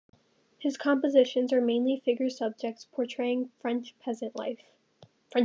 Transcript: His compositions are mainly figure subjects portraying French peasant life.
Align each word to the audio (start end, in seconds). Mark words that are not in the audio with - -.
His 0.57 0.77
compositions 0.77 1.53
are 1.53 1.61
mainly 1.61 1.97
figure 2.03 2.31
subjects 2.31 2.87
portraying 2.91 3.51
French 3.59 3.93
peasant 3.99 4.35
life. 4.35 4.65